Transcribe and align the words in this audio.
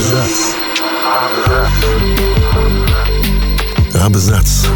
Абзац. 0.00 0.54
Абзац. 4.02 4.66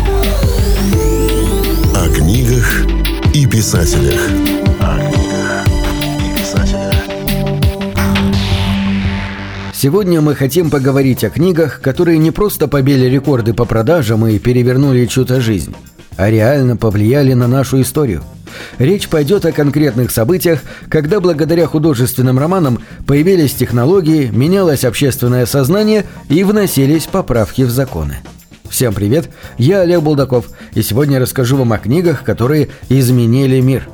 О 1.94 2.14
книгах 2.14 2.84
и 3.32 3.46
писателях. 3.46 4.20
О 4.80 4.98
книгах 4.98 5.66
и 6.20 6.38
писателях. 6.38 6.94
Сегодня 9.72 10.20
мы 10.20 10.34
хотим 10.34 10.68
поговорить 10.68 11.24
о 11.24 11.30
книгах, 11.30 11.80
которые 11.80 12.18
не 12.18 12.30
просто 12.30 12.68
побили 12.68 13.06
рекорды 13.06 13.54
по 13.54 13.64
продажам 13.64 14.26
и 14.26 14.38
перевернули 14.38 15.06
чью-то 15.06 15.40
жизнь, 15.40 15.74
а 16.18 16.28
реально 16.28 16.76
повлияли 16.76 17.32
на 17.32 17.48
нашу 17.48 17.80
историю. 17.80 18.22
Речь 18.78 19.08
пойдет 19.08 19.44
о 19.46 19.52
конкретных 19.52 20.10
событиях, 20.10 20.60
когда 20.88 21.20
благодаря 21.20 21.66
художественным 21.66 22.38
романам 22.38 22.80
появились 23.06 23.54
технологии, 23.54 24.30
менялось 24.32 24.84
общественное 24.84 25.46
сознание 25.46 26.04
и 26.28 26.44
вносились 26.44 27.06
поправки 27.06 27.62
в 27.62 27.70
законы. 27.70 28.16
Всем 28.68 28.92
привет, 28.92 29.30
я 29.56 29.82
Олег 29.82 30.02
Булдаков, 30.02 30.46
и 30.74 30.82
сегодня 30.82 31.20
расскажу 31.20 31.56
вам 31.56 31.72
о 31.72 31.78
книгах, 31.78 32.24
которые 32.24 32.70
изменили 32.88 33.60
мир. 33.60 33.88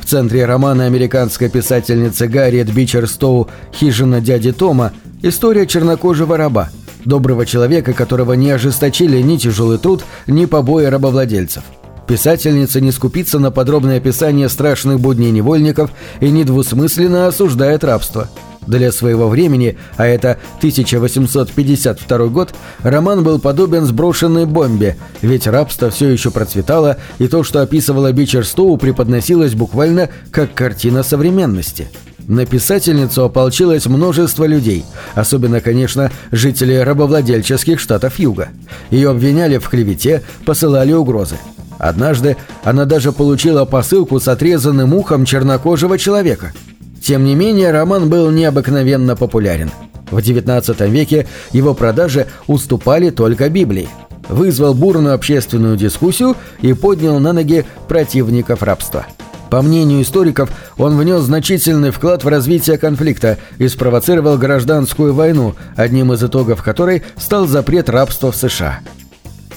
В 0.00 0.06
центре 0.06 0.44
романа 0.44 0.86
американской 0.86 1.48
писательницы 1.48 2.26
Гарриет 2.26 2.72
Бичерстоу 2.72 3.48
«Хижина 3.72 4.20
дяди 4.20 4.52
Тома» 4.52 4.92
история 5.22 5.66
чернокожего 5.66 6.36
раба, 6.36 6.70
доброго 7.04 7.46
человека, 7.46 7.92
которого 7.92 8.32
не 8.32 8.50
ожесточили 8.50 9.20
ни 9.20 9.36
тяжелый 9.36 9.78
труд, 9.78 10.04
ни 10.26 10.46
побои 10.46 10.86
рабовладельцев– 10.86 11.62
Писательница 12.08 12.80
не 12.80 12.90
скупится 12.90 13.38
на 13.38 13.50
подробное 13.50 13.98
описание 13.98 14.48
страшных 14.48 14.98
будней 14.98 15.30
невольников 15.30 15.90
и 16.20 16.30
недвусмысленно 16.30 17.26
осуждает 17.26 17.84
рабство. 17.84 18.30
Для 18.66 18.92
своего 18.92 19.28
времени, 19.28 19.76
а 19.96 20.06
это 20.06 20.38
1852 20.58 22.18
год, 22.28 22.54
роман 22.82 23.22
был 23.22 23.38
подобен 23.38 23.84
сброшенной 23.84 24.46
бомбе, 24.46 24.96
ведь 25.20 25.46
рабство 25.46 25.90
все 25.90 26.08
еще 26.08 26.30
процветало, 26.30 26.96
и 27.18 27.28
то, 27.28 27.44
что 27.44 27.60
описывала 27.60 28.10
Бичерстоу, 28.10 28.78
преподносилось 28.78 29.54
буквально 29.54 30.08
как 30.30 30.54
картина 30.54 31.02
современности. 31.02 31.88
На 32.26 32.46
писательницу 32.46 33.24
ополчилось 33.24 33.86
множество 33.86 34.44
людей, 34.44 34.84
особенно, 35.14 35.60
конечно, 35.60 36.10
жители 36.30 36.74
рабовладельческих 36.74 37.78
штатов 37.78 38.18
Юга. 38.18 38.48
Ее 38.90 39.10
обвиняли 39.10 39.58
в 39.58 39.68
клевете, 39.68 40.22
посылали 40.44 40.92
угрозы. 40.92 41.36
Однажды 41.78 42.36
она 42.64 42.84
даже 42.84 43.12
получила 43.12 43.64
посылку 43.64 44.20
с 44.20 44.28
отрезанным 44.28 44.94
ухом 44.94 45.24
чернокожего 45.24 45.96
человека. 45.96 46.52
Тем 47.00 47.24
не 47.24 47.34
менее, 47.34 47.70
роман 47.70 48.10
был 48.10 48.30
необыкновенно 48.30 49.16
популярен. 49.16 49.70
В 50.10 50.18
XIX 50.18 50.88
веке 50.88 51.26
его 51.52 51.74
продажи 51.74 52.26
уступали 52.46 53.10
только 53.10 53.48
Библии. 53.48 53.88
Вызвал 54.28 54.74
бурную 54.74 55.14
общественную 55.14 55.76
дискуссию 55.76 56.36
и 56.60 56.72
поднял 56.74 57.18
на 57.18 57.32
ноги 57.32 57.64
противников 57.86 58.62
рабства. 58.62 59.06
По 59.48 59.62
мнению 59.62 60.02
историков, 60.02 60.50
он 60.76 60.98
внес 60.98 61.22
значительный 61.22 61.90
вклад 61.90 62.22
в 62.22 62.28
развитие 62.28 62.76
конфликта 62.76 63.38
и 63.56 63.66
спровоцировал 63.68 64.36
гражданскую 64.36 65.14
войну, 65.14 65.54
одним 65.76 66.12
из 66.12 66.22
итогов 66.22 66.62
которой 66.62 67.02
стал 67.16 67.46
запрет 67.46 67.88
рабства 67.88 68.30
в 68.30 68.36
США. 68.36 68.80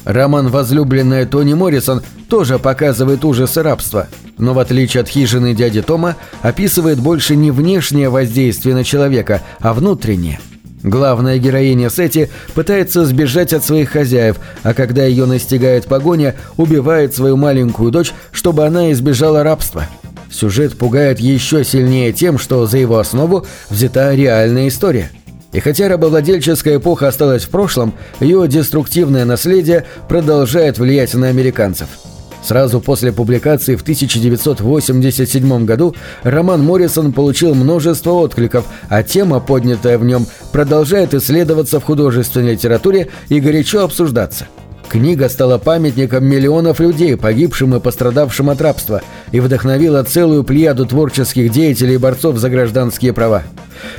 Роман 0.05 0.49
«Возлюбленная 0.49 1.25
Тони 1.25 1.53
Моррисон» 1.53 2.01
тоже 2.27 2.59
показывает 2.59 3.23
ужасы 3.23 3.61
рабства, 3.61 4.07
но 4.37 4.53
в 4.53 4.59
отличие 4.59 5.01
от 5.01 5.09
хижины 5.09 5.53
дяди 5.53 5.81
Тома 5.81 6.15
описывает 6.41 6.99
больше 6.99 7.35
не 7.35 7.51
внешнее 7.51 8.09
воздействие 8.09 8.73
на 8.73 8.83
человека, 8.83 9.41
а 9.59 9.73
внутреннее. 9.73 10.39
Главная 10.81 11.37
героиня 11.37 11.91
Сети 11.91 12.29
пытается 12.55 13.05
сбежать 13.05 13.53
от 13.53 13.63
своих 13.63 13.91
хозяев, 13.91 14.37
а 14.63 14.73
когда 14.73 15.05
ее 15.05 15.27
настигает 15.27 15.85
погоня, 15.85 16.35
убивает 16.57 17.13
свою 17.13 17.37
маленькую 17.37 17.91
дочь, 17.91 18.13
чтобы 18.31 18.65
она 18.65 18.91
избежала 18.91 19.43
рабства. 19.43 19.85
Сюжет 20.31 20.77
пугает 20.77 21.19
еще 21.19 21.63
сильнее 21.63 22.13
тем, 22.13 22.39
что 22.39 22.65
за 22.65 22.79
его 22.79 22.97
основу 22.97 23.45
взята 23.69 24.15
реальная 24.15 24.69
история– 24.69 25.11
и 25.51 25.59
хотя 25.59 25.87
рабовладельческая 25.89 26.77
эпоха 26.77 27.07
осталась 27.07 27.43
в 27.43 27.49
прошлом, 27.49 27.93
ее 28.19 28.47
деструктивное 28.47 29.25
наследие 29.25 29.85
продолжает 30.07 30.77
влиять 30.77 31.13
на 31.13 31.27
американцев. 31.27 31.87
Сразу 32.43 32.81
после 32.81 33.11
публикации 33.11 33.75
в 33.75 33.83
1987 33.83 35.65
году 35.65 35.95
роман 36.23 36.63
Моррисон 36.63 37.13
получил 37.13 37.53
множество 37.53 38.11
откликов, 38.11 38.65
а 38.89 39.03
тема, 39.03 39.39
поднятая 39.39 39.97
в 39.99 40.05
нем, 40.05 40.25
продолжает 40.51 41.13
исследоваться 41.13 41.79
в 41.79 41.83
художественной 41.83 42.53
литературе 42.53 43.09
и 43.29 43.39
горячо 43.39 43.83
обсуждаться– 43.83 44.47
Книга 44.91 45.29
стала 45.29 45.57
памятником 45.57 46.25
миллионов 46.25 46.81
людей, 46.81 47.15
погибшим 47.15 47.73
и 47.73 47.79
пострадавшим 47.79 48.49
от 48.49 48.59
рабства, 48.59 49.01
и 49.31 49.39
вдохновила 49.39 50.03
целую 50.03 50.43
плеяду 50.43 50.85
творческих 50.85 51.49
деятелей 51.49 51.93
и 51.93 51.97
борцов 51.97 52.35
за 52.35 52.49
гражданские 52.49 53.13
права. 53.13 53.43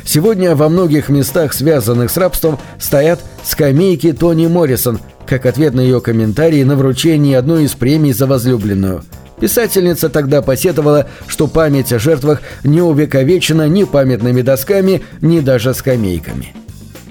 Сегодня 0.04 0.54
во 0.54 0.68
многих 0.68 1.08
местах, 1.08 1.54
связанных 1.54 2.10
с 2.10 2.18
рабством, 2.18 2.58
стоят 2.78 3.20
скамейки 3.42 4.12
Тони 4.12 4.46
Моррисон, 4.48 5.00
как 5.26 5.46
ответ 5.46 5.72
на 5.72 5.80
ее 5.80 6.02
комментарии 6.02 6.62
на 6.62 6.76
вручении 6.76 7.32
одной 7.32 7.64
из 7.64 7.72
премий 7.72 8.12
за 8.12 8.26
возлюбленную. 8.26 9.02
Писательница 9.40 10.10
тогда 10.10 10.42
посетовала, 10.42 11.06
что 11.26 11.46
память 11.46 11.90
о 11.94 11.98
жертвах 11.98 12.42
не 12.64 12.82
увековечена 12.82 13.66
ни 13.66 13.84
памятными 13.84 14.42
досками, 14.42 15.00
ни 15.22 15.40
даже 15.40 15.72
скамейками. 15.72 16.54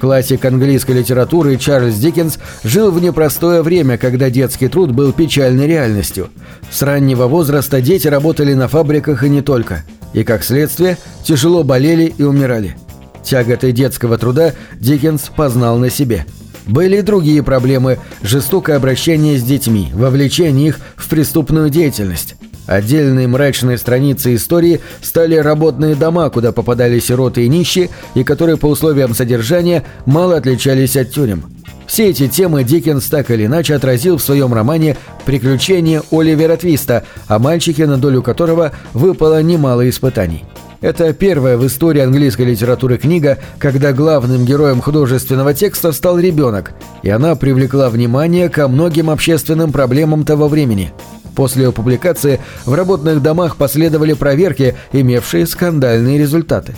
Классик 0.02 0.44
английской 0.46 0.94
литературы 0.94 1.58
Чарльз 1.58 1.98
Диккенс 1.98 2.40
жил 2.64 2.90
в 2.90 3.00
непростое 3.00 3.62
время, 3.62 4.00
когда 4.00 4.32
детский 4.32 4.68
труд 4.68 4.90
был 4.90 5.14
печальной 5.14 5.68
реальностью. 5.68 6.32
С 6.72 6.82
раннего 6.82 7.28
возраста 7.28 7.82
дети 7.82 8.08
работали 8.08 8.56
на 8.56 8.68
фабриках 8.68 9.24
и 9.24 9.30
не 9.30 9.44
только. 9.44 9.84
И, 10.14 10.24
как 10.24 10.44
следствие, 10.44 10.98
тяжело 11.24 11.64
болели 11.64 12.12
и 12.18 12.24
умирали. 12.24 12.76
Тяготы 13.24 13.72
детского 13.74 14.18
труда 14.18 14.54
Диккенс 14.80 15.30
познал 15.36 15.78
на 15.78 15.92
себе. 15.92 16.26
Были 16.66 16.98
и 16.98 17.04
другие 17.04 17.44
проблемы– 17.44 18.00
жестокое 18.24 18.78
обращение 18.78 19.38
с 19.38 19.44
детьми, 19.44 19.92
вовлечение 19.94 20.70
их 20.70 20.80
в 20.96 21.10
преступную 21.10 21.70
деятельность. 21.70 22.38
Отдельной 22.68 23.28
мрачной 23.28 23.78
страницей 23.78 24.36
истории 24.36 24.82
стали 25.02 25.36
работные 25.36 25.96
дома, 25.96 26.30
куда 26.30 26.52
попадали 26.52 27.00
сироты 27.00 27.46
и 27.46 27.50
нищие, 27.50 27.90
и 28.14 28.24
которые 28.24 28.58
по 28.58 28.68
условиям 28.68 29.14
содержания 29.14 29.84
мало 30.06 30.38
отличались 30.38 30.96
от 30.96 31.12
тюрем. 31.12 31.44
Все 31.88 32.10
эти 32.10 32.30
темы 32.30 32.64
Диккенс 32.64 33.06
так 33.08 33.32
или 33.32 33.48
иначе 33.48 33.76
отразил 33.76 34.18
в 34.18 34.24
своем 34.24 34.54
романе 34.54 34.96
«Приключения 35.26 36.02
Оливера 36.10 36.56
Твиста», 36.56 37.04
о 37.28 37.38
мальчике, 37.38 37.86
на 37.86 37.98
долю 37.98 38.22
которого 38.22 38.72
выпало 38.94 39.42
немало 39.44 39.90
испытаний. 39.90 40.46
Это 40.82 41.14
первая 41.14 41.58
в 41.58 41.66
истории 41.66 42.02
английской 42.02 42.44
литературы 42.44 42.98
книга, 42.98 43.38
когда 43.60 43.94
главным 43.94 44.46
героем 44.46 44.82
художественного 44.82 45.54
текста 45.54 45.92
стал 45.92 46.20
ребенок, 46.20 46.74
и 47.04 47.10
она 47.10 47.36
привлекла 47.36 47.90
внимание 47.90 48.50
ко 48.50 48.68
многим 48.68 49.10
общественным 49.10 49.72
проблемам 49.72 50.26
того 50.26 50.48
времени– 50.48 50.92
После 51.36 51.66
ее 51.66 51.72
публикации 51.72 52.40
в 52.66 52.74
работных 52.74 53.22
домах 53.22 53.56
последовали 53.56 54.14
проверки, 54.14 54.76
имевшие 54.92 55.48
скандальные 55.48 56.18
результаты. 56.18 56.76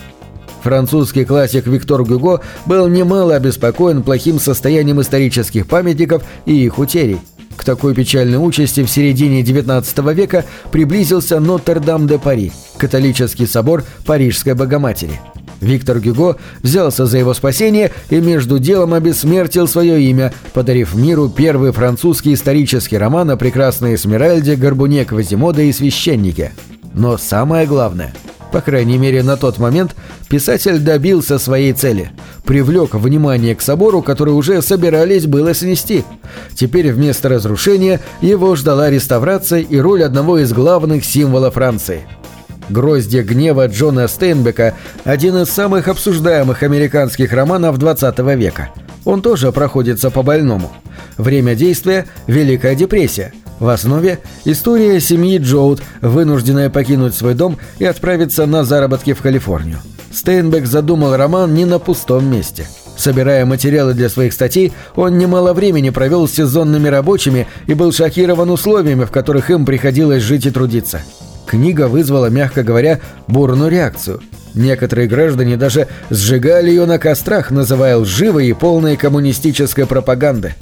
Французский 0.62 1.26
классик 1.26 1.68
Виктор 1.68 2.04
Гюго 2.04 2.42
был 2.66 2.88
немало 2.88 3.36
обеспокоен 3.36 4.02
плохим 4.02 4.40
состоянием 4.40 5.02
исторических 5.02 5.68
памятников 5.68 6.24
и 6.46 6.54
их 6.54 6.80
утерей. 6.80 7.20
К 7.58 7.64
такой 7.64 7.94
печальной 7.94 8.38
участи 8.38 8.84
в 8.84 8.90
середине 8.90 9.42
XIX 9.42 10.14
века 10.14 10.46
приблизился 10.72 11.40
Нотр-Дам-де-Пари, 11.40 12.52
католический 12.78 13.48
собор 13.48 13.84
Парижской 14.06 14.54
Богоматери– 14.54 15.20
Виктор 15.64 16.00
Гюго 16.00 16.38
взялся 16.62 17.06
за 17.06 17.18
его 17.18 17.34
спасение 17.34 17.92
и 18.10 18.20
между 18.20 18.60
делом 18.60 18.94
обессмертил 18.94 19.68
свое 19.68 20.02
имя, 20.02 20.34
подарив 20.54 20.94
миру 20.94 21.30
первый 21.30 21.72
французский 21.72 22.34
исторический 22.34 22.98
роман 22.98 23.32
о 23.32 23.38
прекрасной 23.38 23.96
Эсмеральде, 23.96 24.56
Горбуне 24.56 25.06
Квазимода 25.06 25.62
и 25.62 25.72
священнике. 25.72 26.52
Но 26.94 27.18
самое 27.18 27.66
главное, 27.66 28.14
по 28.54 28.62
крайней 28.62 29.00
мере 29.00 29.24
на 29.24 29.36
тот 29.36 29.58
момент, 29.58 29.96
писатель 30.30 30.78
добился 30.78 31.40
своей 31.40 31.74
цели. 31.74 32.12
Привлек 32.46 32.94
внимание 32.94 33.56
к 33.56 33.62
собору, 33.62 34.04
который 34.04 34.36
уже 34.36 34.62
собирались 34.62 35.26
было 35.26 35.56
снести. 35.56 36.04
Теперь 36.54 36.94
вместо 36.94 37.30
разрушения 37.30 38.00
его 38.22 38.56
ждала 38.56 38.92
реставрация 38.92 39.62
и 39.62 39.78
роль 39.80 40.04
одного 40.04 40.38
из 40.38 40.54
главных 40.54 41.04
символов 41.04 41.56
Франции– 41.56 42.04
«Гроздья 42.70 43.24
гнева» 43.24 43.68
Джона 43.68 44.08
Стейнбека– 44.08 44.76
один 45.04 45.36
из 45.38 45.50
самых 45.50 45.90
обсуждаемых 45.90 46.64
американских 46.64 47.34
романов 47.34 47.78
20 47.78 48.20
века. 48.38 48.70
Он 49.04 49.22
тоже 49.22 49.52
проходится 49.52 50.10
по 50.10 50.24
больному. 50.24 50.72
Время 51.18 51.56
действия– 51.56 52.06
Великая 52.28 52.76
депрессия. 52.76 53.34
В 53.60 53.68
основе– 53.70 54.20
история 54.46 55.00
семьи 55.00 55.38
Джоуд, 55.38 55.82
вынужденная 56.02 56.70
покинуть 56.70 57.16
свой 57.16 57.34
дом 57.34 57.58
и 57.80 57.86
отправиться 57.86 58.46
на 58.46 58.64
заработки 58.64 59.14
в 59.14 59.22
Калифорнию. 59.22 59.80
Стейнбек 60.12 60.66
задумал 60.66 61.16
роман 61.16 61.54
не 61.54 61.66
на 61.66 61.80
пустом 61.80 62.26
месте– 62.26 62.68
Собирая 62.96 63.46
материалы 63.46 63.94
для 63.94 64.10
своих 64.10 64.34
статей, 64.34 64.72
он 64.96 65.18
немало 65.18 65.54
времени 65.54 65.90
провел 65.90 66.28
с 66.28 66.34
сезонными 66.34 66.88
рабочими 66.88 67.48
и 67.68 67.74
был 67.74 67.92
шокирован 67.92 68.50
условиями, 68.50 69.06
в 69.06 69.12
которых 69.12 69.50
им 69.50 69.66
приходилось 69.66 70.24
жить 70.24 70.46
и 70.46 70.52
трудиться. 70.52 71.02
Книга 71.48 71.88
вызвала, 71.88 72.28
мягко 72.28 72.64
говоря, 72.64 73.00
бурную 73.28 73.72
реакцию. 73.72 74.22
Некоторые 74.54 75.08
граждане 75.08 75.58
даже 75.58 75.88
сжигали 76.12 76.70
ее 76.70 76.86
на 76.86 77.00
кострах, 77.00 77.50
называя 77.50 77.98
лживой 77.98 78.48
и 78.48 78.54
полной 78.54 78.96
коммунистической 78.96 79.88
пропаганды. 79.88 80.54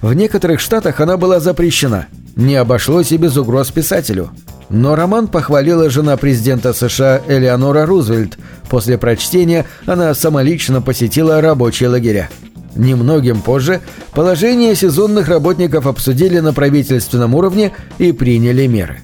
В 0.00 0.14
некоторых 0.14 0.60
штатах 0.60 1.00
она 1.00 1.18
была 1.18 1.40
запрещена. 1.40 2.06
Не 2.36 2.56
обошлось 2.56 3.12
и 3.12 3.16
без 3.16 3.36
угроз 3.36 3.70
писателю. 3.70 4.30
Но 4.68 4.96
роман 4.96 5.28
похвалила 5.28 5.90
жена 5.90 6.16
президента 6.16 6.72
США 6.72 7.20
Элеонора 7.28 7.86
Рузвельт. 7.86 8.38
После 8.68 8.98
прочтения 8.98 9.66
она 9.86 10.14
самолично 10.14 10.82
посетила 10.82 11.40
рабочие 11.40 11.88
лагеря. 11.88 12.28
Немногим 12.74 13.40
позже 13.40 13.80
положение 14.12 14.74
сезонных 14.74 15.28
работников 15.28 15.86
обсудили 15.86 16.40
на 16.40 16.52
правительственном 16.52 17.34
уровне 17.34 17.72
и 17.98 18.10
приняли 18.10 18.66
меры. 18.66 19.00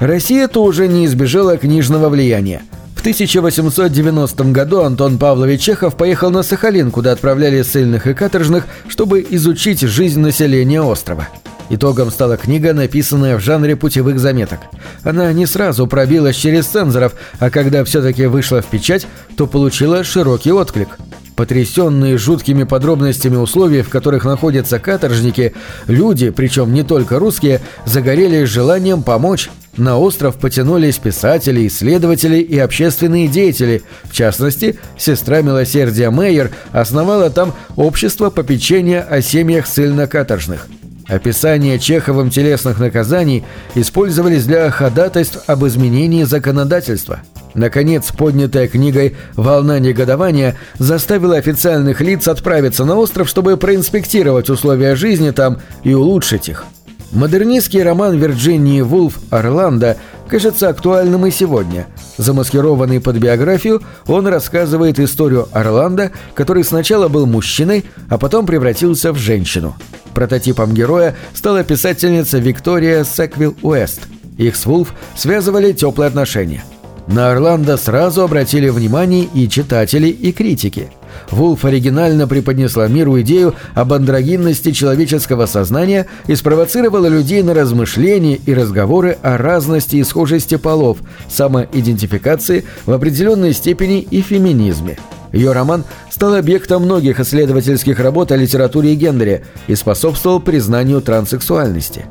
Россия 0.00 0.48
тоже 0.48 0.88
не 0.88 1.06
избежала 1.06 1.56
книжного 1.56 2.08
влияния. 2.08 2.62
В 2.96 3.00
1890 3.00 4.44
году 4.46 4.80
Антон 4.80 5.18
Павлович 5.18 5.60
Чехов 5.60 5.96
поехал 5.96 6.30
на 6.30 6.42
Сахалин, 6.42 6.90
куда 6.90 7.12
отправляли 7.12 7.62
ссыльных 7.62 8.08
и 8.08 8.14
каторжных, 8.14 8.66
чтобы 8.88 9.24
изучить 9.30 9.80
жизнь 9.82 10.18
населения 10.18 10.82
острова. 10.82 11.28
Итогом 11.70 12.10
стала 12.10 12.36
книга, 12.36 12.72
написанная 12.72 13.36
в 13.36 13.40
жанре 13.40 13.76
путевых 13.76 14.18
заметок. 14.18 14.60
Она 15.02 15.32
не 15.32 15.46
сразу 15.46 15.86
пробилась 15.86 16.36
через 16.36 16.66
цензоров, 16.66 17.14
а 17.38 17.50
когда 17.50 17.84
все-таки 17.84 18.26
вышла 18.26 18.62
в 18.62 18.66
печать, 18.66 19.06
то 19.36 19.46
получила 19.46 20.02
широкий 20.02 20.52
отклик. 20.52 20.88
Потрясенные 21.36 22.18
жуткими 22.18 22.64
подробностями 22.64 23.36
условий, 23.36 23.82
в 23.82 23.90
которых 23.90 24.24
находятся 24.24 24.80
каторжники, 24.80 25.54
люди, 25.86 26.30
причем 26.30 26.72
не 26.72 26.82
только 26.82 27.20
русские, 27.20 27.60
загорелись 27.86 28.48
желанием 28.48 29.02
помочь. 29.02 29.48
На 29.76 29.98
остров 29.98 30.34
потянулись 30.34 30.98
писатели, 30.98 31.68
исследователи 31.68 32.38
и 32.38 32.58
общественные 32.58 33.28
деятели. 33.28 33.82
В 34.02 34.12
частности, 34.12 34.80
сестра 34.96 35.40
Милосердия 35.40 36.10
Мейер 36.10 36.50
основала 36.72 37.30
там 37.30 37.54
общество 37.76 38.30
попечения 38.30 39.02
о 39.02 39.22
семьях 39.22 39.66
ссыльно-каторжных. 39.68 40.66
Описания 41.08 41.78
Чеховым 41.78 42.28
телесных 42.30 42.78
наказаний 42.78 43.44
использовались 43.74 44.44
для 44.44 44.70
ходатайств 44.70 45.42
об 45.46 45.66
изменении 45.66 46.24
законодательства. 46.24 47.20
Наконец, 47.54 48.12
поднятая 48.12 48.68
книгой 48.68 49.16
«Волна 49.34 49.78
негодования» 49.78 50.54
заставила 50.78 51.36
официальных 51.36 52.02
лиц 52.02 52.28
отправиться 52.28 52.84
на 52.84 52.96
остров, 52.96 53.28
чтобы 53.28 53.56
проинспектировать 53.56 54.50
условия 54.50 54.94
жизни 54.96 55.30
там 55.30 55.58
и 55.82 55.94
улучшить 55.94 56.50
их. 56.50 56.66
Модернистский 57.10 57.82
роман 57.82 58.18
Вирджинии 58.18 58.82
Вулф 58.82 59.18
«Орландо» 59.30 59.96
кажется 60.28 60.68
актуальным 60.68 61.26
и 61.26 61.30
сегодня. 61.30 61.86
Замаскированный 62.16 63.00
под 63.00 63.16
биографию, 63.16 63.82
он 64.06 64.26
рассказывает 64.26 65.00
историю 65.00 65.48
Орландо, 65.52 66.12
который 66.34 66.62
сначала 66.62 67.08
был 67.08 67.26
мужчиной, 67.26 67.84
а 68.08 68.18
потом 68.18 68.46
превратился 68.46 69.12
в 69.12 69.16
женщину. 69.16 69.74
Прототипом 70.14 70.74
героя 70.74 71.16
стала 71.34 71.64
писательница 71.64 72.38
Виктория 72.38 73.04
Секвилл 73.04 73.56
Уэст. 73.62 74.02
Их 74.36 74.56
с 74.56 74.66
Вулф 74.66 74.94
связывали 75.16 75.72
теплые 75.72 76.08
отношения. 76.08 76.64
На 77.08 77.32
Орландо 77.32 77.76
сразу 77.76 78.22
обратили 78.22 78.68
внимание 78.68 79.24
и 79.24 79.48
читатели, 79.48 80.08
и 80.08 80.30
критики. 80.32 80.90
Вулф 81.30 81.64
оригинально 81.64 82.26
преподнесла 82.26 82.88
миру 82.88 83.20
идею 83.20 83.54
об 83.74 83.92
андрогинности 83.92 84.72
человеческого 84.72 85.46
сознания 85.46 86.06
и 86.26 86.34
спровоцировала 86.34 87.06
людей 87.06 87.42
на 87.42 87.54
размышления 87.54 88.36
и 88.36 88.54
разговоры 88.54 89.18
о 89.22 89.38
разности 89.38 89.96
и 89.96 90.04
схожести 90.04 90.56
полов, 90.56 90.98
самоидентификации 91.28 92.64
в 92.86 92.92
определенной 92.92 93.52
степени 93.52 94.00
и 94.00 94.20
феминизме– 94.20 94.98
ее 95.32 95.52
роман 95.52 95.84
стал 96.10 96.34
объектом 96.34 96.84
многих 96.84 97.20
исследовательских 97.20 98.00
работ 98.00 98.32
о 98.32 98.36
литературе 98.36 98.92
и 98.92 98.96
гендере 98.96 99.44
и 99.66 99.74
способствовал 99.74 100.40
признанию 100.40 101.00
транссексуальности. 101.00 102.06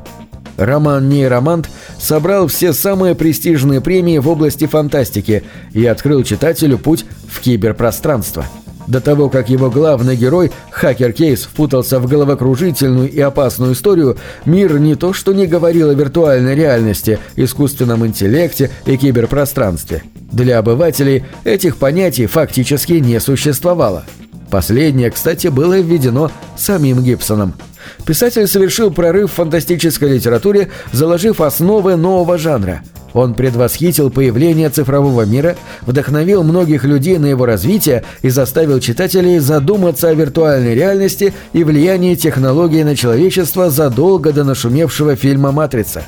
Роман 0.56 1.08
«Нейромант» 1.08 1.68
собрал 2.00 2.48
все 2.48 2.72
самые 2.72 3.14
престижные 3.14 3.80
премии 3.80 4.18
в 4.18 4.28
области 4.28 4.66
фантастики 4.66 5.44
и 5.72 5.86
открыл 5.86 6.24
читателю 6.24 6.78
путь 6.78 7.04
в 7.28 7.40
киберпространство– 7.40 8.44
до 8.88 9.00
того, 9.00 9.28
как 9.28 9.48
его 9.48 9.70
главный 9.70 10.16
герой, 10.16 10.50
хакер 10.70 11.12
Кейс, 11.12 11.44
впутался 11.44 12.00
в 12.00 12.08
головокружительную 12.08 13.10
и 13.10 13.20
опасную 13.20 13.74
историю, 13.74 14.16
мир 14.44 14.78
не 14.78 14.94
то 14.96 15.12
что 15.12 15.32
не 15.32 15.46
говорил 15.46 15.90
о 15.90 15.94
виртуальной 15.94 16.54
реальности, 16.54 17.18
искусственном 17.36 18.04
интеллекте 18.06 18.70
и 18.86 18.96
киберпространстве. 18.96 20.02
Для 20.32 20.58
обывателей 20.58 21.24
этих 21.44 21.76
понятий 21.76 22.26
фактически 22.26 22.94
не 22.94 23.20
существовало. 23.20 24.04
Последнее, 24.50 25.10
кстати, 25.10 25.48
было 25.48 25.78
введено 25.78 26.30
самим 26.56 27.02
Гибсоном– 27.02 27.54
Писатель 28.06 28.46
совершил 28.46 28.90
прорыв 28.90 29.30
в 29.30 29.34
фантастической 29.34 30.14
литературе, 30.14 30.68
заложив 30.92 31.40
основы 31.40 31.96
нового 31.96 32.38
жанра. 32.38 32.82
Он 33.14 33.34
предвосхитил 33.34 34.10
появление 34.10 34.68
цифрового 34.68 35.22
мира, 35.22 35.56
вдохновил 35.82 36.42
многих 36.42 36.84
людей 36.84 37.18
на 37.18 37.26
его 37.26 37.46
развитие 37.46 38.04
и 38.22 38.28
заставил 38.28 38.80
читателей 38.80 39.38
задуматься 39.38 40.08
о 40.08 40.14
виртуальной 40.14 40.74
реальности 40.74 41.32
и 41.52 41.64
влиянии 41.64 42.14
технологий 42.14 42.84
на 42.84 42.96
человечество 42.96 43.70
задолго 43.70 44.32
до 44.32 44.44
нашумевшего 44.44 45.16
фильма 45.16 45.52
«Матрица». 45.52 46.02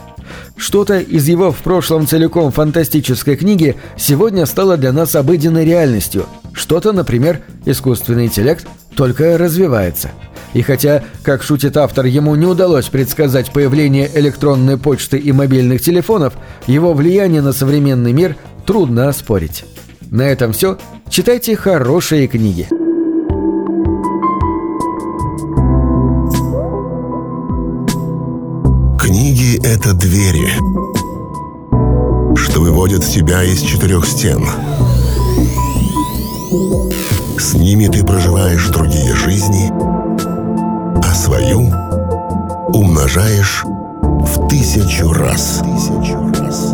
Что-то 0.57 0.99
из 0.99 1.27
его 1.27 1.53
в 1.53 1.59
прошлом 1.59 2.07
целиком 2.07 2.53
фантастической 2.53 3.37
книги 3.37 3.77
сегодня 3.97 4.47
стало 4.47 4.77
для 4.77 4.93
нас 4.93 5.15
обыденной 5.15 5.65
реальностью. 5.65 6.27
Что-то, 6.53 6.93
например, 6.93 7.41
искусственный 7.65 8.27
интеллект 8.27 8.67
только 8.95 9.39
развивается. 9.39 10.11
И 10.53 10.63
хотя, 10.63 11.05
как 11.23 11.43
шутит 11.43 11.77
автор, 11.77 12.07
ему 12.07 12.35
не 12.35 12.47
удалось 12.47 12.89
предсказать 12.89 13.53
появление 13.53 14.11
электронной 14.15 14.79
почты 14.79 15.17
и 15.17 15.31
мобильных 15.33 15.81
телефонов, 15.81 16.35
его 16.67 16.93
влияние 16.93 17.41
на 17.41 17.53
современный 17.53 18.13
мир 18.13 18.37
трудно 18.67 19.09
оспорить. 19.09 19.65
На 20.11 20.23
этом 20.23 20.53
все. 20.53 20.77
Читайте 21.09 21.55
хорошие 21.55 22.27
книги. 22.27 22.69
Книги— 28.99 29.59
это 29.65 29.95
двери, 29.95 30.51
что 32.37 32.61
выводят 32.61 33.05
тебя 33.05 33.43
из 33.45 33.61
четырех 33.61 34.05
стен. 34.05 34.45
С 37.39 37.55
ними 37.55 37.87
ты 37.87 38.05
проживаешь 38.05 38.69
другие 38.69 39.15
жизни— 39.15 39.71
а 41.03 41.15
свою 41.15 41.61
умножаешь 42.73 43.65
в 43.65 44.49
тысячу 44.49 45.13
раз. 45.13 45.63
Тысячу 45.65 46.33
раз. 46.41 46.70